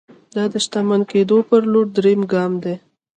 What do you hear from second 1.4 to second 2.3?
پر لور درېيم